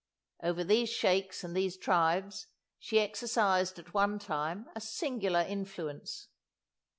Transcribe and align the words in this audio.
Over 0.41 0.63
these 0.63 0.89
sheikhs 0.89 1.43
and 1.43 1.55
these 1.55 1.77
tribes 1.77 2.47
she 2.79 2.99
exercised 2.99 3.77
at 3.77 3.93
one 3.93 4.17
time 4.17 4.67
a 4.75 4.81
singular 4.81 5.41
influence. 5.41 6.27